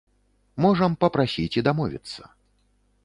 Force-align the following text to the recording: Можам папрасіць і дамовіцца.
Можам 0.65 0.95
папрасіць 1.05 1.57
і 1.61 1.65
дамовіцца. 1.67 2.21